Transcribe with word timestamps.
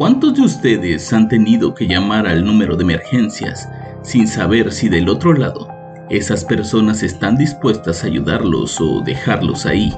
¿Cuántos 0.00 0.32
de 0.32 0.40
ustedes 0.40 1.12
han 1.12 1.28
tenido 1.28 1.74
que 1.74 1.86
llamar 1.86 2.26
al 2.26 2.42
número 2.42 2.74
de 2.74 2.84
emergencias 2.84 3.68
sin 4.00 4.26
saber 4.26 4.72
si 4.72 4.88
del 4.88 5.10
otro 5.10 5.34
lado 5.34 5.68
esas 6.08 6.42
personas 6.42 7.02
están 7.02 7.36
dispuestas 7.36 8.02
a 8.02 8.06
ayudarlos 8.06 8.80
o 8.80 9.02
dejarlos 9.02 9.66
ahí? 9.66 9.94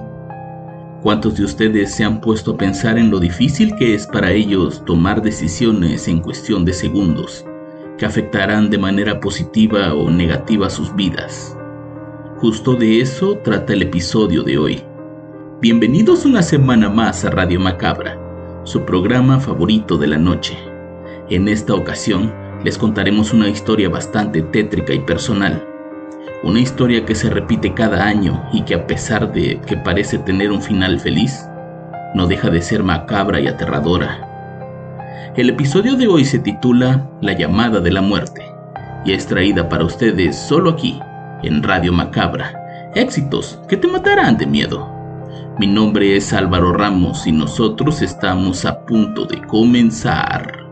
¿Cuántos 1.03 1.37
de 1.37 1.45
ustedes 1.45 1.95
se 1.95 2.03
han 2.03 2.21
puesto 2.21 2.51
a 2.51 2.57
pensar 2.57 2.99
en 2.99 3.13
lo 3.13 3.21
difícil 3.21 3.77
que 3.77 3.95
es 3.95 4.09
para 4.09 4.33
ellos 4.33 4.85
tomar 4.85 5.23
decisiones 5.23 6.09
en 6.09 6.19
cuestión 6.19 6.65
de 6.65 6.73
segundos 6.73 7.47
que 7.97 8.05
afectarán 8.05 8.71
de 8.71 8.79
manera 8.79 9.21
positiva 9.21 9.95
o 9.95 10.11
negativa 10.11 10.69
sus 10.69 10.93
vidas? 10.97 11.57
Justo 12.39 12.75
de 12.75 13.01
eso 13.01 13.39
trata 13.45 13.73
el 13.73 13.83
episodio 13.83 14.43
de 14.43 14.59
hoy. 14.59 14.83
Bienvenidos 15.61 16.25
una 16.25 16.43
semana 16.43 16.91
más 16.91 17.25
a 17.25 17.31
Radio 17.31 17.61
Macabra, 17.61 18.22
su 18.65 18.85
programa 18.85 19.41
favorito 19.41 19.97
de 19.99 20.07
la 20.07 20.19
noche. 20.19 20.57
En 21.29 21.49
esta 21.49 21.75
ocasión 21.75 22.33
les 22.65 22.79
contaremos 22.79 23.33
una 23.33 23.49
historia 23.49 23.89
bastante 23.89 24.43
tétrica 24.43 24.93
y 24.93 25.01
personal. 25.01 25.67
Una 26.45 26.61
historia 26.61 27.05
que 27.05 27.15
se 27.15 27.31
repite 27.31 27.75
cada 27.75 28.05
año 28.05 28.45
y 28.53 28.63
que 28.63 28.75
a 28.75 28.87
pesar 28.87 29.33
de 29.33 29.61
que 29.67 29.77
parece 29.77 30.19
tener 30.19 30.51
un 30.51 30.63
final 30.63 31.01
feliz, 31.01 31.47
no 32.15 32.27
deja 32.27 32.51
de 32.51 32.63
ser 32.63 32.83
macabra 32.83 33.41
y 33.41 33.49
aterradora. 33.49 34.29
El 35.37 35.49
episodio 35.49 35.97
de 35.97 36.09
hoy 36.09 36.25
se 36.25 36.39
titula 36.39 37.09
La 37.21 37.33
llamada 37.33 37.81
de 37.81 37.91
la 37.91 38.03
muerte 38.03 38.43
y 39.05 39.13
es 39.13 39.27
traída 39.27 39.69
para 39.69 39.85
ustedes 39.85 40.37
solo 40.37 40.71
aquí, 40.71 41.01
en 41.43 41.63
Radio 41.63 41.93
Macabra. 41.93 42.91
Éxitos 42.95 43.59
que 43.69 43.77
te 43.77 43.89
matarán 43.89 44.37
de 44.37 44.47
miedo. 44.47 44.92
Mi 45.59 45.67
nombre 45.67 46.17
es 46.17 46.33
Álvaro 46.33 46.73
Ramos 46.73 47.27
y 47.27 47.33
nosotros 47.33 48.01
estamos 48.01 48.65
a 48.65 48.87
punto 48.87 49.27
de 49.27 49.41
comenzar. 49.43 50.67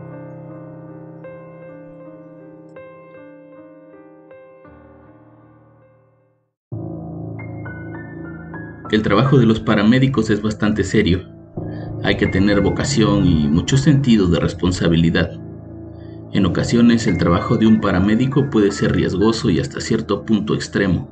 El 8.91 9.03
trabajo 9.03 9.37
de 9.37 9.45
los 9.45 9.59
paramédicos 9.59 10.29
es 10.29 10.41
bastante 10.41 10.83
serio. 10.83 11.29
Hay 12.03 12.17
que 12.17 12.27
tener 12.27 12.59
vocación 12.61 13.25
y 13.25 13.47
mucho 13.47 13.77
sentido 13.77 14.27
de 14.27 14.39
responsabilidad. 14.39 15.31
En 16.33 16.45
ocasiones 16.45 17.07
el 17.07 17.17
trabajo 17.17 17.55
de 17.55 17.67
un 17.67 17.79
paramédico 17.79 18.49
puede 18.49 18.71
ser 18.71 18.93
riesgoso 18.93 19.49
y 19.49 19.59
hasta 19.59 19.79
cierto 19.79 20.25
punto 20.25 20.55
extremo, 20.55 21.07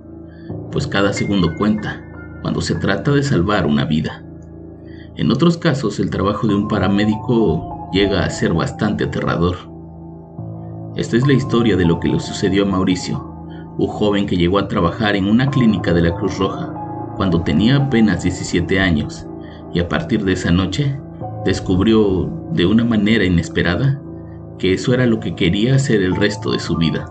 pues 0.72 0.88
cada 0.88 1.14
segundo 1.14 1.56
cuenta 1.56 2.09
cuando 2.42 2.62
se 2.62 2.76
trata 2.76 3.12
de 3.12 3.24
salvar 3.24 3.66
una 3.66 3.86
vida. 3.86 4.24
En 5.16 5.32
otros 5.32 5.58
casos 5.58 6.00
el 6.00 6.10
trabajo 6.10 6.48
de 6.48 6.56
un 6.56 6.68
paramédico 6.68 7.90
llega 7.92 8.24
a 8.24 8.30
ser 8.30 8.54
bastante 8.54 9.06
aterrador. 9.06 9.58
Esta 10.96 11.18
es 11.18 11.28
la 11.28 11.34
historia 11.34 11.76
de 11.76 11.86
lo 11.86 12.00
que 12.00 12.10
le 12.10 12.20
sucedió 12.20 12.64
a 12.64 12.66
Mauricio, 12.66 13.20
un 13.78 13.88
joven 13.88 14.26
que 14.26 14.38
llegó 14.38 14.60
a 14.60 14.68
trabajar 14.68 15.16
en 15.16 15.28
una 15.28 15.50
clínica 15.50 15.94
de 15.94 16.02
la 16.02 16.16
Cruz 16.16 16.38
Roja 16.38 16.74
cuando 17.16 17.42
tenía 17.42 17.76
apenas 17.76 18.24
17 18.24 18.80
años 18.80 19.28
y 19.74 19.80
a 19.80 19.90
partir 19.90 20.24
de 20.24 20.34
esa 20.34 20.52
noche 20.52 20.98
descubrió 21.46 22.32
de 22.54 22.66
una 22.66 22.86
manera 22.86 23.26
inesperada 23.26 24.02
que 24.58 24.74
eso 24.74 24.94
era 24.94 25.06
lo 25.06 25.20
que 25.20 25.36
quería 25.36 25.76
hacer 25.76 26.02
el 26.02 26.16
resto 26.16 26.52
de 26.52 26.60
su 26.60 26.78
vida. 26.78 27.10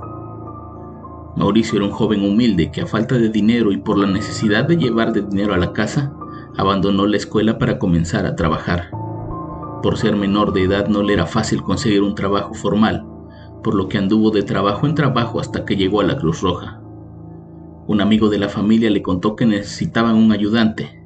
Mauricio 1.38 1.76
era 1.76 1.86
un 1.86 1.92
joven 1.92 2.24
humilde 2.24 2.72
que 2.72 2.80
a 2.80 2.86
falta 2.86 3.16
de 3.16 3.28
dinero 3.28 3.70
y 3.70 3.76
por 3.76 3.96
la 3.96 4.08
necesidad 4.08 4.64
de 4.64 4.76
llevar 4.76 5.12
de 5.12 5.22
dinero 5.22 5.54
a 5.54 5.56
la 5.56 5.72
casa, 5.72 6.12
abandonó 6.56 7.06
la 7.06 7.16
escuela 7.16 7.58
para 7.58 7.78
comenzar 7.78 8.26
a 8.26 8.34
trabajar. 8.34 8.90
Por 9.80 9.96
ser 9.98 10.16
menor 10.16 10.52
de 10.52 10.64
edad 10.64 10.88
no 10.88 11.04
le 11.04 11.12
era 11.12 11.26
fácil 11.26 11.62
conseguir 11.62 12.02
un 12.02 12.16
trabajo 12.16 12.54
formal, 12.54 13.06
por 13.62 13.76
lo 13.76 13.88
que 13.88 13.98
anduvo 13.98 14.32
de 14.32 14.42
trabajo 14.42 14.88
en 14.88 14.96
trabajo 14.96 15.38
hasta 15.38 15.64
que 15.64 15.76
llegó 15.76 16.00
a 16.00 16.04
la 16.04 16.18
Cruz 16.18 16.40
Roja. 16.40 16.80
Un 17.86 18.00
amigo 18.00 18.28
de 18.30 18.38
la 18.38 18.48
familia 18.48 18.90
le 18.90 19.02
contó 19.02 19.36
que 19.36 19.46
necesitaban 19.46 20.16
un 20.16 20.32
ayudante. 20.32 21.00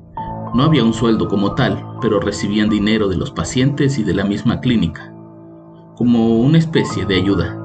No 0.55 0.63
había 0.63 0.83
un 0.83 0.95
sueldo 0.95 1.29
como 1.29 1.55
tal, 1.55 1.85
pero 2.01 2.21
recibían 2.21 2.71
dinero 2.71 3.09
de 3.09 3.19
los 3.19 3.33
pacientes 3.33 3.99
y 3.99 4.03
de 4.03 4.15
la 4.15 4.25
misma 4.25 4.61
clínica, 4.61 5.13
como 5.95 6.39
una 6.39 6.57
especie 6.57 7.05
de 7.05 7.17
ayuda. 7.17 7.62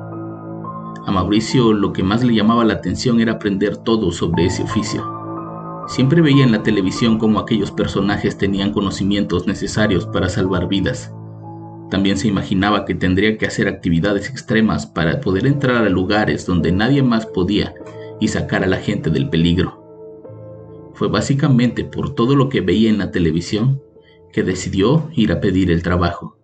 A 1.05 1.11
Mauricio 1.11 1.73
lo 1.73 1.93
que 1.93 2.03
más 2.03 2.23
le 2.23 2.33
llamaba 2.33 2.65
la 2.65 2.73
atención 2.73 3.19
era 3.19 3.33
aprender 3.33 3.77
todo 3.77 4.11
sobre 4.11 4.45
ese 4.45 4.63
oficio. 4.63 5.05
Siempre 5.87 6.21
veía 6.21 6.43
en 6.43 6.51
la 6.51 6.63
televisión 6.63 7.17
cómo 7.17 7.39
aquellos 7.39 7.71
personajes 7.71 8.37
tenían 8.37 8.73
conocimientos 8.73 9.47
necesarios 9.47 10.05
para 10.05 10.27
salvar 10.27 10.67
vidas. 10.67 11.13
También 11.89 12.17
se 12.17 12.27
imaginaba 12.27 12.83
que 12.83 12.95
tendría 12.95 13.37
que 13.37 13.45
hacer 13.45 13.67
actividades 13.67 14.29
extremas 14.29 14.85
para 14.85 15.21
poder 15.21 15.47
entrar 15.47 15.85
a 15.85 15.89
lugares 15.89 16.45
donde 16.45 16.73
nadie 16.73 17.03
más 17.03 17.25
podía 17.25 17.73
y 18.19 18.27
sacar 18.27 18.63
a 18.63 18.67
la 18.67 18.77
gente 18.77 19.09
del 19.09 19.29
peligro. 19.29 19.83
Fue 20.93 21.07
básicamente 21.07 21.85
por 21.85 22.15
todo 22.15 22.35
lo 22.35 22.49
que 22.49 22.61
veía 22.61 22.89
en 22.89 22.97
la 22.97 23.11
televisión 23.11 23.81
que 24.33 24.43
decidió 24.43 25.09
ir 25.13 25.31
a 25.31 25.39
pedir 25.39 25.71
el 25.71 25.83
trabajo. 25.83 26.36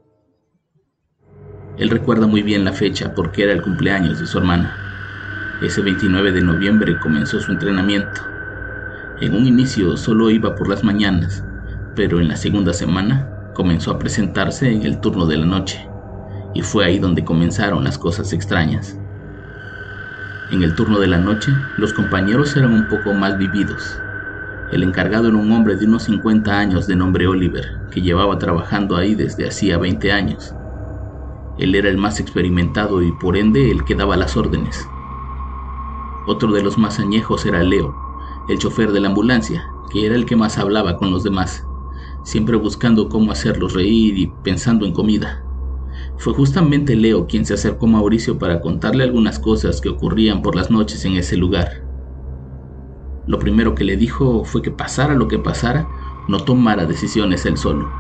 Él 1.78 1.90
recuerda 1.90 2.28
muy 2.28 2.44
bien 2.44 2.64
la 2.64 2.72
fecha 2.72 3.14
porque 3.16 3.44
era 3.44 3.54
el 3.54 3.62
cumpleaños 3.64 4.20
de 4.20 4.28
su 4.28 4.38
hermana. 4.38 4.78
Ese 5.62 5.82
29 5.82 6.32
de 6.32 6.42
noviembre 6.42 7.00
comenzó 7.00 7.40
su 7.40 7.52
entrenamiento. 7.52 8.22
En 9.22 9.36
un 9.36 9.48
inicio 9.48 9.98
solo 9.98 10.30
iba 10.30 10.56
por 10.56 10.68
las 10.68 10.84
mañanas, 10.84 11.44
pero 11.96 12.20
en 12.20 12.28
la 12.28 12.36
segunda 12.36 12.74
semana 12.74 13.28
comenzó 13.54 13.92
a 13.92 14.00
presentarse 14.00 14.72
en 14.72 14.84
el 14.84 15.00
turno 15.00 15.26
de 15.26 15.38
la 15.38 15.46
noche, 15.46 15.88
y 16.54 16.62
fue 16.62 16.86
ahí 16.86 17.00
donde 17.00 17.24
comenzaron 17.24 17.84
las 17.84 17.98
cosas 17.98 18.34
extrañas. 18.34 18.98
En 20.52 20.62
el 20.62 20.76
turno 20.76 21.00
de 21.00 21.08
la 21.08 21.18
noche, 21.18 21.52
los 21.78 21.94
compañeros 21.94 22.56
eran 22.56 22.74
un 22.74 22.88
poco 22.88 23.14
más 23.14 23.38
vividos. 23.38 24.00
El 24.72 24.84
encargado 24.84 25.30
era 25.30 25.38
un 25.38 25.52
hombre 25.52 25.76
de 25.76 25.86
unos 25.86 26.04
50 26.04 26.56
años 26.56 26.86
de 26.86 26.96
nombre 26.96 27.26
Oliver, 27.26 27.66
que 27.90 28.02
llevaba 28.02 28.38
trabajando 28.38 28.96
ahí 28.96 29.16
desde 29.16 29.48
hacía 29.48 29.78
20 29.78 30.12
años. 30.12 30.54
Él 31.58 31.76
era 31.76 31.90
el 31.90 31.98
más 31.98 32.20
experimentado 32.20 33.02
y 33.02 33.12
por 33.12 33.38
ende 33.38 33.70
el 33.70 33.84
que 33.84 33.96
daba 33.96 34.18
las 34.18 34.36
órdenes. 34.36 34.90
Otro 36.26 36.52
de 36.52 36.64
los 36.64 36.78
más 36.78 37.00
añejos 37.00 37.46
era 37.46 37.62
Leo, 37.64 37.96
el 38.50 38.58
chofer 38.58 38.92
de 38.92 39.00
la 39.00 39.10
ambulancia, 39.10 39.70
que 39.92 40.06
era 40.06 40.16
el 40.16 40.26
que 40.26 40.36
más 40.36 40.58
hablaba 40.58 40.98
con 40.98 41.12
los 41.12 41.24
demás, 41.24 41.68
siempre 42.24 42.56
buscando 42.56 43.10
cómo 43.10 43.32
hacerlos 43.32 43.74
reír 43.74 44.18
y 44.18 44.28
pensando 44.44 44.86
en 44.86 44.94
comida. 44.94 45.44
Fue 46.18 46.34
justamente 46.34 46.96
Leo 46.96 47.28
quien 47.28 47.46
se 47.46 47.54
acercó 47.54 47.86
a 47.86 47.90
Mauricio 47.90 48.40
para 48.40 48.62
contarle 48.62 49.04
algunas 49.04 49.38
cosas 49.38 49.82
que 49.82 49.90
ocurrían 49.90 50.42
por 50.42 50.56
las 50.56 50.72
noches 50.72 51.06
en 51.06 51.18
ese 51.18 51.38
lugar. 51.38 51.84
Lo 53.28 53.38
primero 53.40 53.76
que 53.76 53.84
le 53.84 53.96
dijo 53.96 54.44
fue 54.44 54.62
que 54.62 54.72
pasara 54.72 55.14
lo 55.14 55.28
que 55.28 55.40
pasara, 55.40 55.88
no 56.28 56.40
tomara 56.40 56.86
decisiones 56.86 57.46
él 57.46 57.58
solo. 57.58 57.92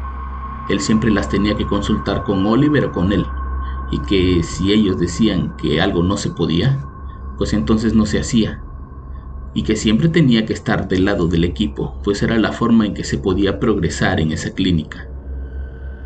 Él 0.69 0.79
siempre 0.79 1.11
las 1.11 1.29
tenía 1.29 1.55
que 1.55 1.67
consultar 1.67 2.23
con 2.23 2.45
Oliver 2.45 2.85
o 2.85 2.91
con 2.91 3.11
él, 3.11 3.25
y 3.91 3.99
que 4.01 4.43
si 4.43 4.71
ellos 4.71 4.99
decían 4.99 5.55
que 5.57 5.81
algo 5.81 6.03
no 6.03 6.17
se 6.17 6.29
podía, 6.29 6.85
pues 7.37 7.53
entonces 7.53 7.93
no 7.93 8.05
se 8.05 8.19
hacía, 8.19 8.63
y 9.53 9.63
que 9.63 9.75
siempre 9.75 10.09
tenía 10.09 10.45
que 10.45 10.53
estar 10.53 10.87
del 10.87 11.05
lado 11.05 11.27
del 11.27 11.43
equipo, 11.43 11.99
pues 12.03 12.23
era 12.23 12.37
la 12.37 12.51
forma 12.51 12.85
en 12.85 12.93
que 12.93 13.03
se 13.03 13.17
podía 13.17 13.59
progresar 13.59 14.19
en 14.19 14.31
esa 14.31 14.51
clínica. 14.51 15.07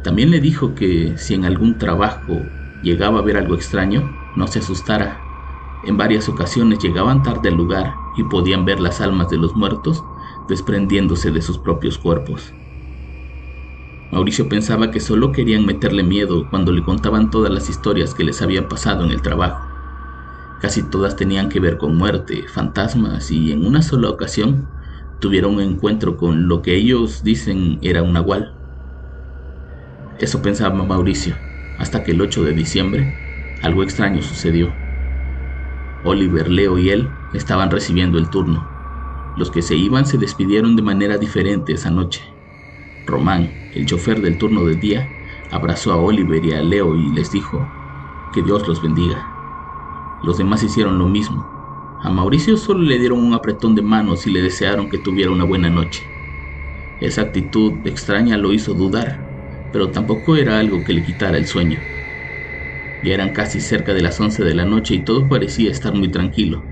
También 0.04 0.32
le 0.32 0.40
dijo 0.40 0.76
que 0.76 1.18
si 1.18 1.34
en 1.34 1.46
algún 1.46 1.78
trabajo 1.78 2.40
llegaba 2.82 3.20
a 3.20 3.24
ver 3.24 3.38
algo 3.38 3.56
extraño, 3.56 4.10
no 4.36 4.48
se 4.48 4.60
asustara. 4.60 5.22
En 5.86 5.98
varias 5.98 6.30
ocasiones 6.30 6.80
llegaban 6.80 7.24
tarde 7.24 7.50
al 7.50 7.56
lugar 7.56 7.94
y 8.16 8.24
podían 8.24 8.66
ver 8.66 8.80
las 8.80 9.02
almas 9.02 9.30
de 9.30 9.38
los 9.38 9.56
muertos 9.56 10.04
desprendiéndose 10.48 11.32
de 11.32 11.42
sus 11.42 11.58
propios 11.58 11.98
cuerpos. 11.98 12.54
Mauricio 14.12 14.48
pensaba 14.48 14.90
que 14.90 15.00
solo 15.00 15.32
querían 15.32 15.66
meterle 15.66 16.04
miedo 16.04 16.48
cuando 16.50 16.72
le 16.72 16.82
contaban 16.84 17.30
todas 17.30 17.52
las 17.52 17.70
historias 17.70 18.14
que 18.14 18.24
les 18.24 18.42
habían 18.42 18.68
pasado 18.68 19.04
en 19.04 19.12
el 19.12 19.22
trabajo. 19.22 19.62
Casi 20.62 20.84
todas 20.90 21.16
tenían 21.16 21.50
que 21.50 21.60
ver 21.60 21.78
con 21.78 21.96
muerte, 21.96 22.48
fantasmas 22.48 23.30
y 23.32 23.52
en 23.52 23.66
una 23.66 23.82
sola 23.82 24.10
ocasión 24.10 24.68
tuvieron 25.20 25.56
un 25.56 25.62
encuentro 25.62 26.16
con 26.18 26.48
lo 26.48 26.62
que 26.62 26.76
ellos 26.76 27.22
dicen 27.24 27.80
era 27.82 28.02
un 28.02 28.14
nahual. 28.14 28.54
Eso 30.20 30.42
pensaba 30.42 30.84
Mauricio, 30.84 31.36
hasta 31.78 32.04
que 32.04 32.12
el 32.12 32.22
8 32.22 32.44
de 32.44 32.54
diciembre 32.54 33.14
algo 33.62 33.84
extraño 33.84 34.22
sucedió. 34.22 34.74
Oliver, 36.04 36.50
Leo 36.50 36.78
y 36.80 36.90
él 36.90 37.10
estaban 37.34 37.72
recibiendo 37.72 38.18
el 38.18 38.30
turno. 38.30 38.68
Los 39.36 39.52
que 39.52 39.62
se 39.62 39.76
iban 39.76 40.06
se 40.06 40.18
despidieron 40.18 40.76
de 40.76 40.82
manera 40.82 41.18
diferente 41.18 41.74
esa 41.74 41.92
noche. 41.92 42.37
Román, 43.08 43.54
el 43.72 43.86
chofer 43.86 44.22
del 44.22 44.38
turno 44.38 44.66
de 44.66 44.76
día, 44.76 45.10
abrazó 45.50 45.94
a 45.94 45.98
Oliver 45.98 46.46
y 46.46 46.52
a 46.52 46.62
Leo 46.62 46.96
y 46.96 47.10
les 47.10 47.32
dijo, 47.32 47.58
que 48.32 48.44
Dios 48.44 48.68
los 48.68 48.82
bendiga. 48.82 49.26
Los 50.22 50.38
demás 50.38 50.62
hicieron 50.64 51.00
lo 51.00 51.08
mismo. 51.08 51.50
A 52.02 52.10
Mauricio 52.12 52.58
solo 52.58 52.82
le 52.82 53.00
dieron 53.00 53.20
un 53.20 53.34
apretón 53.34 53.74
de 53.74 53.82
manos 53.82 54.28
y 54.28 54.32
le 54.32 54.42
desearon 54.42 54.90
que 54.90 55.00
tuviera 55.00 55.32
una 55.32 55.46
buena 55.46 55.70
noche. 55.70 56.02
Esa 57.00 57.22
actitud 57.22 57.86
extraña 57.88 58.38
lo 58.38 58.54
hizo 58.54 58.74
dudar, 58.74 59.22
pero 59.72 59.92
tampoco 59.92 60.36
era 60.36 60.60
algo 60.60 60.84
que 60.84 60.94
le 60.94 61.04
quitara 61.04 61.38
el 61.38 61.48
sueño. 61.48 61.82
Ya 63.02 63.14
eran 63.14 63.32
casi 63.34 63.62
cerca 63.62 63.94
de 63.94 64.02
las 64.02 64.20
11 64.20 64.44
de 64.44 64.56
la 64.56 64.66
noche 64.66 64.96
y 64.96 65.04
todo 65.04 65.30
parecía 65.30 65.72
estar 65.72 65.94
muy 65.94 66.10
tranquilo. 66.10 66.66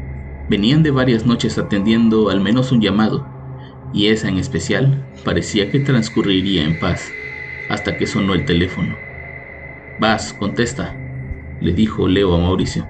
Venían 0.48 0.84
de 0.84 0.92
varias 0.92 1.26
noches 1.26 1.58
atendiendo 1.58 2.30
al 2.30 2.42
menos 2.42 2.72
un 2.72 2.82
llamado, 2.82 3.35
y 3.96 4.10
esa 4.10 4.28
en 4.28 4.38
especial 4.38 5.08
parecía 5.24 5.72
que 5.72 5.80
transcurriría 5.80 6.66
en 6.66 6.78
paz, 6.78 7.14
hasta 7.70 7.98
que 7.98 8.06
sonó 8.06 8.34
el 8.34 8.44
teléfono. 8.44 8.98
Vas, 10.00 10.34
contesta, 10.34 10.94
le 11.62 11.72
dijo 11.72 12.06
Leo 12.10 12.36
a 12.36 12.38
Mauricio. 12.38 12.86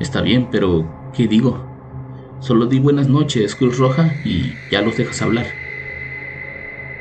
Está 0.00 0.20
bien, 0.20 0.48
pero 0.50 1.10
¿qué 1.16 1.26
digo? 1.26 2.36
Solo 2.40 2.66
di 2.66 2.78
buenas 2.80 3.08
noches, 3.08 3.54
Cruz 3.54 3.78
Roja, 3.78 4.14
y 4.26 4.52
ya 4.70 4.82
los 4.82 4.98
dejas 4.98 5.22
hablar. 5.22 5.46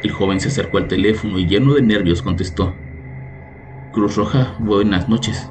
El 0.01 0.11
joven 0.11 0.39
se 0.39 0.47
acercó 0.47 0.77
al 0.77 0.87
teléfono 0.87 1.37
y 1.39 1.45
lleno 1.45 1.73
de 1.73 1.81
nervios 1.81 2.21
contestó. 2.21 2.73
Cruz 3.91 4.15
Roja, 4.15 4.55
buenas 4.59 5.09
noches. 5.09 5.49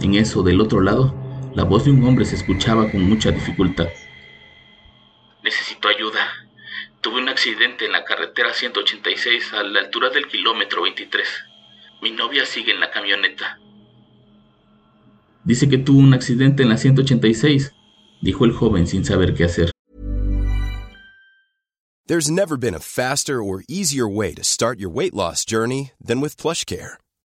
En 0.00 0.14
eso, 0.14 0.42
del 0.42 0.60
otro 0.60 0.82
lado, 0.82 1.14
la 1.54 1.64
voz 1.64 1.86
de 1.86 1.90
un 1.90 2.04
hombre 2.04 2.26
se 2.26 2.36
escuchaba 2.36 2.90
con 2.90 3.02
mucha 3.08 3.30
dificultad. 3.30 3.88
Necesito 5.42 5.88
ayuda. 5.88 6.39
Tuve 7.00 7.22
un 7.22 7.28
accidente 7.30 7.86
en 7.86 7.92
la 7.92 8.04
carretera 8.04 8.52
186 8.52 9.54
a 9.54 9.62
la 9.62 9.80
altura 9.80 10.10
del 10.10 10.26
kilómetro 10.26 10.82
23. 10.82 11.26
Mi 12.02 12.10
novia 12.10 12.44
sigue 12.44 12.72
en 12.72 12.80
la 12.80 12.90
camioneta. 12.90 13.58
Dice 15.44 15.68
que 15.70 15.78
tuvo 15.78 15.98
un 15.98 16.12
accidente 16.12 16.62
en 16.62 16.68
la 16.68 16.76
186, 16.76 17.72
dijo 18.20 18.44
el 18.44 18.52
joven 18.52 18.86
sin 18.86 19.06
saber 19.06 19.34
qué 19.34 19.44
hacer. 19.44 19.70
There's 22.06 22.30
never 22.30 22.58
been 22.58 22.74
a 22.74 22.80
faster 22.80 23.42
or 23.42 23.62
easier 23.68 24.06
way 24.06 24.34
to 24.34 24.44
start 24.44 24.78
your 24.78 24.90
weight 24.90 25.14
loss 25.14 25.44
journey 25.44 25.92
than 26.04 26.20
with 26.20 26.36
PlushCare. 26.36 26.98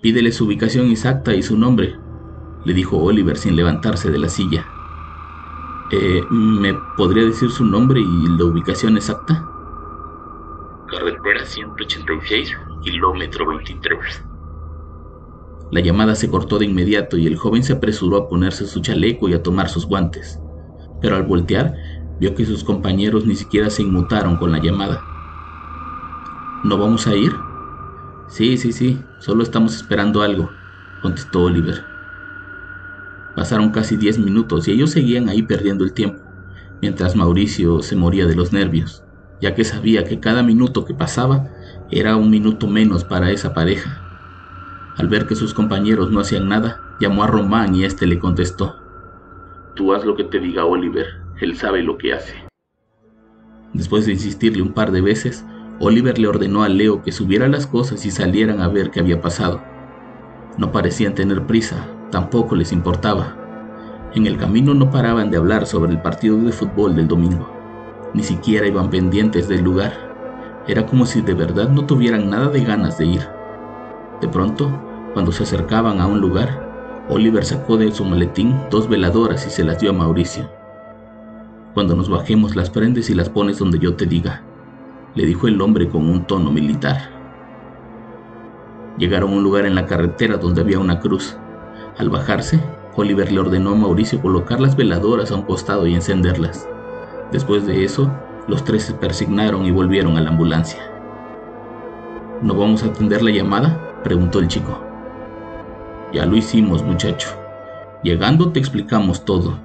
Pídele 0.00 0.32
su 0.32 0.46
ubicación 0.46 0.90
exacta 0.90 1.34
y 1.34 1.42
su 1.42 1.58
nombre, 1.58 1.94
le 2.64 2.72
dijo 2.72 2.96
Oliver 2.96 3.36
sin 3.36 3.54
levantarse 3.54 4.10
de 4.10 4.18
la 4.18 4.30
silla. 4.30 4.66
Eh, 5.90 6.22
¿Me 6.30 6.72
podría 6.96 7.24
decir 7.24 7.50
su 7.50 7.64
nombre 7.66 8.00
y 8.00 8.38
la 8.38 8.44
ubicación 8.44 8.96
exacta? 8.96 9.46
Carretera 10.88 11.44
186, 11.44 12.56
kilómetro 12.82 13.46
23. 13.48 14.24
La 15.70 15.80
llamada 15.80 16.14
se 16.14 16.30
cortó 16.30 16.58
de 16.58 16.64
inmediato 16.64 17.18
y 17.18 17.26
el 17.26 17.36
joven 17.36 17.62
se 17.62 17.74
apresuró 17.74 18.16
a 18.16 18.28
ponerse 18.28 18.66
su 18.66 18.80
chaleco 18.80 19.28
y 19.28 19.34
a 19.34 19.42
tomar 19.42 19.68
sus 19.68 19.84
guantes. 19.86 20.40
Pero 21.02 21.16
al 21.16 21.24
voltear, 21.24 21.74
vio 22.18 22.34
que 22.34 22.46
sus 22.46 22.64
compañeros 22.64 23.26
ni 23.26 23.36
siquiera 23.36 23.68
se 23.68 23.82
inmutaron 23.82 24.36
con 24.38 24.50
la 24.50 24.60
llamada. 24.60 25.04
¿No 26.64 26.78
vamos 26.78 27.06
a 27.06 27.14
ir? 27.14 27.49
Sí, 28.30 28.56
sí, 28.56 28.72
sí, 28.72 29.02
solo 29.18 29.42
estamos 29.42 29.74
esperando 29.74 30.22
algo, 30.22 30.52
contestó 31.02 31.42
Oliver. 31.42 31.84
Pasaron 33.34 33.70
casi 33.70 33.96
diez 33.96 34.20
minutos 34.20 34.68
y 34.68 34.70
ellos 34.70 34.92
seguían 34.92 35.28
ahí 35.28 35.42
perdiendo 35.42 35.82
el 35.82 35.92
tiempo, 35.92 36.22
mientras 36.80 37.16
Mauricio 37.16 37.82
se 37.82 37.96
moría 37.96 38.26
de 38.26 38.36
los 38.36 38.52
nervios, 38.52 39.02
ya 39.40 39.56
que 39.56 39.64
sabía 39.64 40.04
que 40.04 40.20
cada 40.20 40.44
minuto 40.44 40.84
que 40.84 40.94
pasaba 40.94 41.48
era 41.90 42.14
un 42.14 42.30
minuto 42.30 42.68
menos 42.68 43.02
para 43.02 43.32
esa 43.32 43.52
pareja. 43.52 44.00
Al 44.96 45.08
ver 45.08 45.26
que 45.26 45.34
sus 45.34 45.52
compañeros 45.52 46.12
no 46.12 46.20
hacían 46.20 46.48
nada, 46.48 46.80
llamó 47.00 47.24
a 47.24 47.26
Román 47.26 47.74
y 47.74 47.84
éste 47.84 48.06
le 48.06 48.20
contestó. 48.20 48.76
Tú 49.74 49.92
haz 49.92 50.04
lo 50.04 50.14
que 50.14 50.24
te 50.24 50.38
diga 50.38 50.66
Oliver, 50.66 51.06
él 51.40 51.56
sabe 51.56 51.82
lo 51.82 51.98
que 51.98 52.12
hace. 52.12 52.36
Después 53.72 54.06
de 54.06 54.12
insistirle 54.12 54.62
un 54.62 54.72
par 54.72 54.92
de 54.92 55.00
veces, 55.00 55.44
Oliver 55.82 56.18
le 56.18 56.28
ordenó 56.28 56.62
a 56.62 56.68
Leo 56.68 57.00
que 57.00 57.10
subiera 57.10 57.48
las 57.48 57.66
cosas 57.66 58.04
y 58.04 58.10
salieran 58.10 58.60
a 58.60 58.68
ver 58.68 58.90
qué 58.90 59.00
había 59.00 59.22
pasado. 59.22 59.62
No 60.58 60.72
parecían 60.72 61.14
tener 61.14 61.46
prisa, 61.46 61.86
tampoco 62.10 62.54
les 62.54 62.70
importaba. 62.70 63.34
En 64.14 64.26
el 64.26 64.36
camino 64.36 64.74
no 64.74 64.90
paraban 64.90 65.30
de 65.30 65.38
hablar 65.38 65.64
sobre 65.64 65.92
el 65.92 66.02
partido 66.02 66.36
de 66.36 66.52
fútbol 66.52 66.96
del 66.96 67.08
domingo. 67.08 67.48
Ni 68.12 68.22
siquiera 68.22 68.66
iban 68.66 68.90
pendientes 68.90 69.48
del 69.48 69.62
lugar. 69.62 69.94
Era 70.68 70.84
como 70.84 71.06
si 71.06 71.22
de 71.22 71.32
verdad 71.32 71.70
no 71.70 71.86
tuvieran 71.86 72.28
nada 72.28 72.48
de 72.48 72.62
ganas 72.62 72.98
de 72.98 73.06
ir. 73.06 73.26
De 74.20 74.28
pronto, 74.28 74.70
cuando 75.14 75.32
se 75.32 75.44
acercaban 75.44 76.02
a 76.02 76.06
un 76.06 76.20
lugar, 76.20 77.06
Oliver 77.08 77.42
sacó 77.42 77.78
de 77.78 77.90
su 77.90 78.04
maletín 78.04 78.54
dos 78.70 78.86
veladoras 78.86 79.46
y 79.46 79.50
se 79.50 79.64
las 79.64 79.80
dio 79.80 79.90
a 79.90 79.94
Mauricio. 79.94 80.46
Cuando 81.72 81.96
nos 81.96 82.10
bajemos 82.10 82.54
las 82.54 82.68
prendes 82.68 83.08
y 83.08 83.14
las 83.14 83.30
pones 83.30 83.56
donde 83.56 83.78
yo 83.78 83.94
te 83.94 84.04
diga, 84.04 84.42
le 85.14 85.26
dijo 85.26 85.48
el 85.48 85.60
hombre 85.60 85.88
con 85.88 86.08
un 86.08 86.24
tono 86.24 86.52
militar. 86.52 87.10
Llegaron 88.96 89.32
a 89.32 89.36
un 89.36 89.42
lugar 89.42 89.66
en 89.66 89.74
la 89.74 89.86
carretera 89.86 90.36
donde 90.36 90.60
había 90.60 90.78
una 90.78 91.00
cruz. 91.00 91.36
Al 91.98 92.10
bajarse, 92.10 92.60
Oliver 92.94 93.32
le 93.32 93.40
ordenó 93.40 93.70
a 93.70 93.74
Mauricio 93.74 94.20
colocar 94.20 94.60
las 94.60 94.76
veladoras 94.76 95.30
a 95.30 95.34
un 95.34 95.42
costado 95.42 95.86
y 95.86 95.94
encenderlas. 95.94 96.68
Después 97.32 97.66
de 97.66 97.84
eso, 97.84 98.10
los 98.46 98.64
tres 98.64 98.84
se 98.84 98.94
persignaron 98.94 99.64
y 99.64 99.70
volvieron 99.70 100.16
a 100.16 100.20
la 100.20 100.30
ambulancia. 100.30 100.80
¿No 102.42 102.54
vamos 102.54 102.82
a 102.82 102.86
atender 102.86 103.22
la 103.22 103.30
llamada? 103.30 104.02
preguntó 104.04 104.38
el 104.38 104.48
chico. 104.48 104.80
Ya 106.12 106.26
lo 106.26 106.36
hicimos, 106.36 106.82
muchacho. 106.82 107.28
Llegando 108.02 108.50
te 108.50 108.58
explicamos 108.58 109.24
todo. 109.24 109.58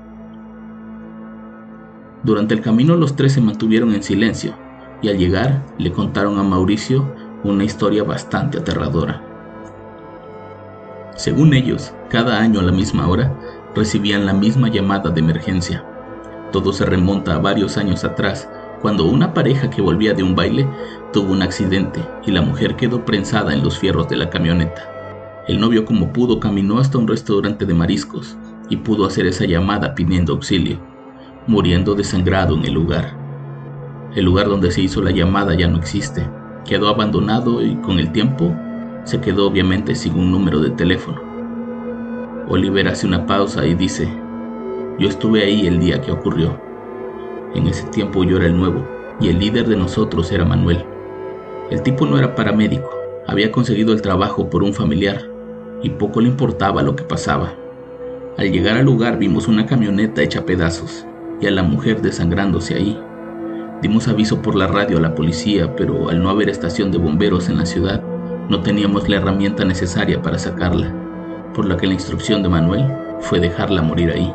Durante 2.23 2.53
el 2.53 2.61
camino 2.61 2.95
los 2.95 3.15
tres 3.15 3.33
se 3.33 3.41
mantuvieron 3.41 3.93
en 3.93 4.03
silencio 4.03 4.64
y 5.01 5.09
al 5.09 5.17
llegar 5.17 5.65
le 5.77 5.91
contaron 5.91 6.39
a 6.39 6.43
Mauricio 6.43 7.05
una 7.43 7.63
historia 7.63 8.03
bastante 8.03 8.57
aterradora. 8.57 9.21
Según 11.15 11.53
ellos, 11.53 11.93
cada 12.09 12.39
año 12.39 12.59
a 12.59 12.63
la 12.63 12.71
misma 12.71 13.07
hora 13.07 13.33
recibían 13.75 14.25
la 14.25 14.33
misma 14.33 14.69
llamada 14.69 15.09
de 15.11 15.21
emergencia. 15.21 15.85
Todo 16.51 16.73
se 16.73 16.85
remonta 16.85 17.35
a 17.35 17.39
varios 17.39 17.77
años 17.77 18.03
atrás, 18.03 18.49
cuando 18.81 19.05
una 19.05 19.33
pareja 19.33 19.69
que 19.69 19.81
volvía 19.81 20.13
de 20.13 20.23
un 20.23 20.35
baile 20.35 20.67
tuvo 21.13 21.31
un 21.31 21.41
accidente 21.41 22.01
y 22.25 22.31
la 22.31 22.41
mujer 22.41 22.75
quedó 22.75 23.05
prensada 23.05 23.53
en 23.53 23.63
los 23.63 23.79
fierros 23.79 24.07
de 24.09 24.17
la 24.17 24.29
camioneta. 24.29 25.43
El 25.47 25.59
novio 25.59 25.85
como 25.85 26.11
pudo 26.11 26.39
caminó 26.39 26.79
hasta 26.79 26.97
un 26.97 27.07
restaurante 27.07 27.65
de 27.65 27.73
mariscos 27.73 28.35
y 28.69 28.77
pudo 28.77 29.05
hacer 29.05 29.25
esa 29.27 29.45
llamada 29.45 29.95
pidiendo 29.95 30.33
auxilio, 30.33 30.79
muriendo 31.47 31.95
desangrado 31.95 32.55
en 32.55 32.65
el 32.65 32.73
lugar. 32.73 33.24
El 34.15 34.23
lugar 34.23 34.47
donde 34.47 34.71
se 34.71 34.81
hizo 34.81 35.01
la 35.01 35.11
llamada 35.11 35.55
ya 35.55 35.67
no 35.67 35.77
existe, 35.77 36.25
quedó 36.63 36.87
abandonado 36.87 37.61
y 37.61 37.75
con 37.75 37.99
el 37.99 38.13
tiempo 38.13 38.55
se 39.03 39.19
quedó 39.19 39.45
obviamente 39.45 39.93
sin 39.93 40.17
un 40.17 40.31
número 40.31 40.61
de 40.61 40.69
teléfono. 40.69 41.21
Oliver 42.47 42.87
hace 42.87 43.05
una 43.05 43.25
pausa 43.25 43.65
y 43.65 43.75
dice, 43.75 44.07
yo 44.97 45.09
estuve 45.09 45.43
ahí 45.43 45.67
el 45.67 45.81
día 45.81 46.01
que 46.01 46.13
ocurrió. 46.13 46.57
En 47.53 47.67
ese 47.67 47.85
tiempo 47.87 48.23
yo 48.23 48.37
era 48.37 48.45
el 48.45 48.57
nuevo 48.57 48.85
y 49.19 49.27
el 49.27 49.39
líder 49.39 49.67
de 49.67 49.75
nosotros 49.75 50.31
era 50.31 50.45
Manuel. 50.45 50.85
El 51.69 51.81
tipo 51.81 52.05
no 52.05 52.17
era 52.17 52.35
paramédico, 52.35 52.89
había 53.27 53.51
conseguido 53.51 53.91
el 53.91 54.01
trabajo 54.01 54.49
por 54.49 54.63
un 54.63 54.73
familiar 54.73 55.29
y 55.83 55.89
poco 55.89 56.21
le 56.21 56.29
importaba 56.29 56.83
lo 56.83 56.95
que 56.95 57.03
pasaba. 57.03 57.53
Al 58.37 58.49
llegar 58.49 58.77
al 58.77 58.85
lugar 58.85 59.17
vimos 59.19 59.49
una 59.49 59.65
camioneta 59.65 60.23
hecha 60.23 60.45
pedazos 60.45 61.05
y 61.41 61.47
a 61.47 61.51
la 61.51 61.63
mujer 61.63 62.01
desangrándose 62.01 62.75
ahí. 62.75 62.97
Dimos 63.81 64.07
aviso 64.07 64.41
por 64.41 64.55
la 64.55 64.67
radio 64.67 64.97
a 64.97 65.01
la 65.01 65.13
policía, 65.13 65.75
pero 65.75 66.09
al 66.09 66.21
no 66.21 66.29
haber 66.29 66.49
estación 66.49 66.91
de 66.91 66.97
bomberos 66.97 67.49
en 67.49 67.57
la 67.57 67.65
ciudad, 67.65 68.01
no 68.49 68.61
teníamos 68.61 69.09
la 69.09 69.17
herramienta 69.17 69.65
necesaria 69.65 70.21
para 70.21 70.39
sacarla, 70.39 70.93
por 71.53 71.65
lo 71.65 71.77
que 71.77 71.87
la 71.87 71.93
instrucción 71.93 72.41
de 72.41 72.49
Manuel 72.49 72.85
fue 73.19 73.39
dejarla 73.39 73.81
morir 73.81 74.11
ahí, 74.11 74.33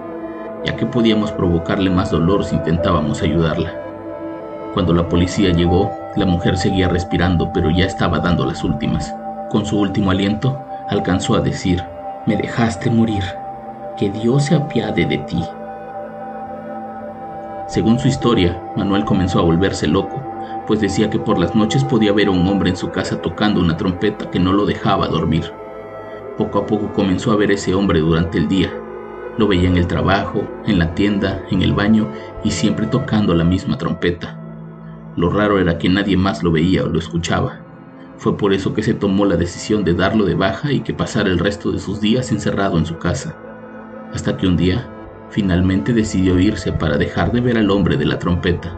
ya 0.64 0.76
que 0.76 0.86
podíamos 0.86 1.32
provocarle 1.32 1.90
más 1.90 2.10
dolor 2.10 2.44
si 2.44 2.56
intentábamos 2.56 3.22
ayudarla. 3.22 3.72
Cuando 4.74 4.92
la 4.92 5.08
policía 5.08 5.52
llegó, 5.52 5.90
la 6.16 6.26
mujer 6.26 6.56
seguía 6.56 6.88
respirando, 6.88 7.52
pero 7.52 7.70
ya 7.70 7.86
estaba 7.86 8.18
dando 8.18 8.44
las 8.44 8.62
últimas. 8.62 9.14
Con 9.48 9.64
su 9.64 9.78
último 9.80 10.10
aliento, 10.10 10.60
alcanzó 10.88 11.34
a 11.34 11.40
decir, 11.40 11.82
me 12.26 12.36
dejaste 12.36 12.90
morir, 12.90 13.24
que 13.96 14.10
Dios 14.10 14.44
se 14.44 14.54
apiade 14.54 15.06
de 15.06 15.18
ti. 15.18 15.42
Según 17.70 18.00
su 18.00 18.08
historia, 18.08 18.60
Manuel 18.76 19.04
comenzó 19.04 19.38
a 19.38 19.42
volverse 19.42 19.86
loco, 19.86 20.20
pues 20.66 20.80
decía 20.80 21.08
que 21.08 21.20
por 21.20 21.38
las 21.38 21.54
noches 21.54 21.84
podía 21.84 22.12
ver 22.12 22.26
a 22.26 22.32
un 22.32 22.44
hombre 22.48 22.70
en 22.70 22.76
su 22.76 22.90
casa 22.90 23.22
tocando 23.22 23.60
una 23.60 23.76
trompeta 23.76 24.28
que 24.28 24.40
no 24.40 24.52
lo 24.52 24.66
dejaba 24.66 25.06
dormir. 25.06 25.52
Poco 26.36 26.58
a 26.58 26.66
poco 26.66 26.92
comenzó 26.92 27.30
a 27.30 27.36
ver 27.36 27.52
ese 27.52 27.72
hombre 27.72 28.00
durante 28.00 28.38
el 28.38 28.48
día. 28.48 28.72
Lo 29.38 29.46
veía 29.46 29.68
en 29.68 29.76
el 29.76 29.86
trabajo, 29.86 30.42
en 30.66 30.80
la 30.80 30.96
tienda, 30.96 31.44
en 31.52 31.62
el 31.62 31.72
baño 31.72 32.08
y 32.42 32.50
siempre 32.50 32.88
tocando 32.88 33.34
la 33.34 33.44
misma 33.44 33.78
trompeta. 33.78 34.36
Lo 35.14 35.30
raro 35.30 35.60
era 35.60 35.78
que 35.78 35.88
nadie 35.88 36.16
más 36.16 36.42
lo 36.42 36.50
veía 36.50 36.82
o 36.82 36.88
lo 36.88 36.98
escuchaba. 36.98 37.60
Fue 38.16 38.36
por 38.36 38.52
eso 38.52 38.74
que 38.74 38.82
se 38.82 38.94
tomó 38.94 39.26
la 39.26 39.36
decisión 39.36 39.84
de 39.84 39.94
darlo 39.94 40.24
de 40.24 40.34
baja 40.34 40.72
y 40.72 40.80
que 40.80 40.92
pasara 40.92 41.28
el 41.28 41.38
resto 41.38 41.70
de 41.70 41.78
sus 41.78 42.00
días 42.00 42.32
encerrado 42.32 42.78
en 42.78 42.86
su 42.86 42.98
casa. 42.98 43.36
Hasta 44.12 44.36
que 44.36 44.48
un 44.48 44.56
día, 44.56 44.88
finalmente 45.30 45.92
decidió 45.92 46.38
irse 46.38 46.72
para 46.72 46.98
dejar 46.98 47.32
de 47.32 47.40
ver 47.40 47.58
al 47.58 47.70
hombre 47.70 47.96
de 47.96 48.06
la 48.06 48.18
trompeta. 48.18 48.76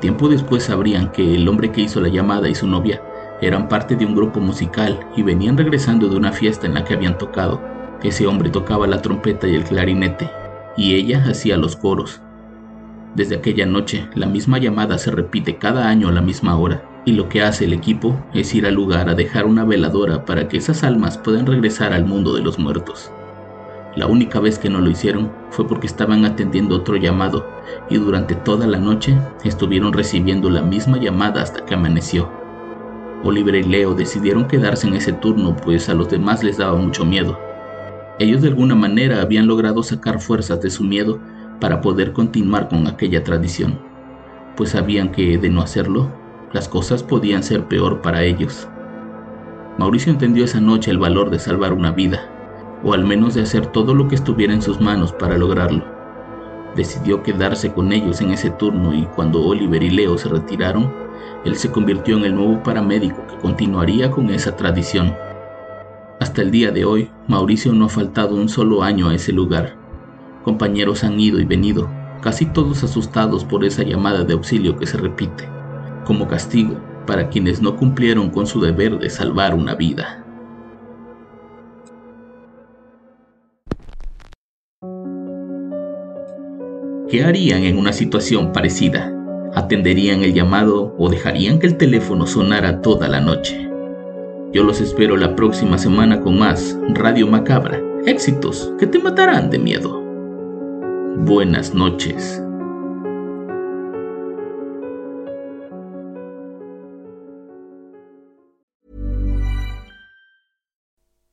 Tiempo 0.00 0.28
después 0.28 0.64
sabrían 0.64 1.10
que 1.10 1.34
el 1.34 1.48
hombre 1.48 1.72
que 1.72 1.82
hizo 1.82 2.00
la 2.00 2.08
llamada 2.08 2.48
y 2.48 2.54
su 2.54 2.66
novia 2.66 3.02
eran 3.40 3.68
parte 3.68 3.96
de 3.96 4.04
un 4.04 4.14
grupo 4.14 4.40
musical 4.40 4.98
y 5.16 5.22
venían 5.22 5.56
regresando 5.56 6.08
de 6.08 6.16
una 6.16 6.32
fiesta 6.32 6.66
en 6.66 6.74
la 6.74 6.84
que 6.84 6.94
habían 6.94 7.18
tocado. 7.18 7.60
Ese 8.02 8.26
hombre 8.26 8.50
tocaba 8.50 8.86
la 8.86 9.02
trompeta 9.02 9.48
y 9.48 9.54
el 9.56 9.64
clarinete, 9.64 10.30
y 10.76 10.94
ella 10.94 11.24
hacía 11.28 11.56
los 11.56 11.76
coros. 11.76 12.20
Desde 13.14 13.36
aquella 13.36 13.66
noche, 13.66 14.08
la 14.14 14.26
misma 14.26 14.58
llamada 14.58 14.98
se 14.98 15.10
repite 15.10 15.56
cada 15.56 15.88
año 15.88 16.08
a 16.08 16.12
la 16.12 16.20
misma 16.20 16.56
hora, 16.56 16.82
y 17.04 17.12
lo 17.12 17.28
que 17.28 17.42
hace 17.42 17.64
el 17.64 17.72
equipo 17.72 18.16
es 18.34 18.54
ir 18.54 18.66
al 18.66 18.74
lugar 18.74 19.08
a 19.08 19.14
dejar 19.14 19.46
una 19.46 19.64
veladora 19.64 20.24
para 20.24 20.46
que 20.46 20.58
esas 20.58 20.84
almas 20.84 21.18
puedan 21.18 21.46
regresar 21.46 21.92
al 21.92 22.04
mundo 22.04 22.34
de 22.34 22.42
los 22.42 22.58
muertos. 22.58 23.10
La 23.96 24.06
única 24.06 24.38
vez 24.38 24.58
que 24.58 24.70
no 24.70 24.80
lo 24.80 24.90
hicieron 24.90 25.32
fue 25.50 25.66
porque 25.66 25.86
estaban 25.86 26.24
atendiendo 26.24 26.76
otro 26.76 26.96
llamado 26.96 27.46
y 27.88 27.96
durante 27.96 28.34
toda 28.34 28.66
la 28.66 28.78
noche 28.78 29.16
estuvieron 29.44 29.92
recibiendo 29.92 30.50
la 30.50 30.62
misma 30.62 30.98
llamada 30.98 31.42
hasta 31.42 31.64
que 31.64 31.74
amaneció. 31.74 32.28
Oliver 33.24 33.56
y 33.56 33.64
Leo 33.64 33.94
decidieron 33.94 34.46
quedarse 34.46 34.86
en 34.86 34.94
ese 34.94 35.12
turno 35.12 35.56
pues 35.56 35.88
a 35.88 35.94
los 35.94 36.08
demás 36.08 36.44
les 36.44 36.58
daba 36.58 36.76
mucho 36.76 37.04
miedo. 37.04 37.38
Ellos 38.20 38.42
de 38.42 38.48
alguna 38.48 38.74
manera 38.74 39.20
habían 39.22 39.46
logrado 39.46 39.82
sacar 39.82 40.20
fuerzas 40.20 40.60
de 40.60 40.70
su 40.70 40.84
miedo 40.84 41.18
para 41.60 41.80
poder 41.80 42.12
continuar 42.12 42.68
con 42.68 42.86
aquella 42.86 43.24
tradición, 43.24 43.78
pues 44.56 44.70
sabían 44.70 45.10
que 45.10 45.38
de 45.38 45.50
no 45.50 45.60
hacerlo, 45.60 46.12
las 46.52 46.68
cosas 46.68 47.02
podían 47.02 47.42
ser 47.42 47.64
peor 47.64 48.00
para 48.00 48.22
ellos. 48.22 48.68
Mauricio 49.78 50.12
entendió 50.12 50.44
esa 50.44 50.60
noche 50.60 50.90
el 50.90 50.98
valor 50.98 51.30
de 51.30 51.38
salvar 51.38 51.72
una 51.72 51.92
vida, 51.92 52.28
o 52.84 52.94
al 52.94 53.04
menos 53.04 53.34
de 53.34 53.42
hacer 53.42 53.66
todo 53.66 53.94
lo 53.94 54.08
que 54.08 54.14
estuviera 54.14 54.52
en 54.52 54.62
sus 54.62 54.80
manos 54.80 55.12
para 55.12 55.36
lograrlo. 55.36 55.84
Decidió 56.76 57.22
quedarse 57.22 57.72
con 57.72 57.92
ellos 57.92 58.20
en 58.20 58.30
ese 58.30 58.50
turno 58.50 58.94
y 58.94 59.04
cuando 59.16 59.44
Oliver 59.44 59.82
y 59.82 59.90
Leo 59.90 60.16
se 60.18 60.28
retiraron, 60.28 60.92
él 61.44 61.56
se 61.56 61.70
convirtió 61.70 62.16
en 62.16 62.24
el 62.24 62.34
nuevo 62.34 62.62
paramédico 62.62 63.26
que 63.26 63.36
continuaría 63.38 64.10
con 64.10 64.30
esa 64.30 64.56
tradición. 64.56 65.14
Hasta 66.20 66.42
el 66.42 66.50
día 66.50 66.70
de 66.70 66.84
hoy, 66.84 67.10
Mauricio 67.26 67.72
no 67.72 67.86
ha 67.86 67.88
faltado 67.88 68.34
un 68.34 68.48
solo 68.48 68.82
año 68.82 69.08
a 69.08 69.14
ese 69.14 69.32
lugar. 69.32 69.76
Compañeros 70.44 71.04
han 71.04 71.18
ido 71.18 71.38
y 71.40 71.44
venido, 71.44 71.88
casi 72.20 72.46
todos 72.46 72.82
asustados 72.82 73.44
por 73.44 73.64
esa 73.64 73.82
llamada 73.82 74.24
de 74.24 74.34
auxilio 74.34 74.76
que 74.76 74.86
se 74.86 74.96
repite, 74.96 75.48
como 76.04 76.26
castigo 76.26 76.76
para 77.06 77.28
quienes 77.30 77.62
no 77.62 77.76
cumplieron 77.76 78.30
con 78.30 78.46
su 78.46 78.60
deber 78.60 78.98
de 78.98 79.08
salvar 79.08 79.54
una 79.54 79.74
vida. 79.74 80.24
¿Qué 87.08 87.24
harían 87.24 87.62
en 87.62 87.78
una 87.78 87.94
situación 87.94 88.52
parecida? 88.52 89.10
¿Atenderían 89.54 90.22
el 90.22 90.34
llamado 90.34 90.94
o 90.98 91.08
dejarían 91.08 91.58
que 91.58 91.66
el 91.66 91.78
teléfono 91.78 92.26
sonara 92.26 92.82
toda 92.82 93.08
la 93.08 93.18
noche? 93.18 93.66
Yo 94.52 94.62
los 94.62 94.82
espero 94.82 95.16
la 95.16 95.34
próxima 95.34 95.78
semana 95.78 96.20
con 96.20 96.38
más 96.38 96.76
Radio 96.90 97.26
Macabra. 97.26 97.80
Éxitos 98.04 98.70
que 98.78 98.86
te 98.86 98.98
matarán 98.98 99.48
de 99.48 99.58
miedo. 99.58 100.02
Buenas 101.16 101.72
noches. 101.72 102.42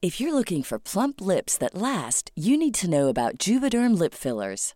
If 0.02 0.22
you're 0.22 0.36
looking 0.36 0.62
for 0.62 0.78
plump 0.78 1.20
lips 1.20 1.58
that 1.58 1.74
last, 1.74 2.30
you 2.36 2.58
need 2.58 2.76
to 2.76 2.88
know 2.88 3.08
about 3.08 3.40
Juvederm 3.40 3.98
lip 3.98 4.14
fillers. 4.14 4.76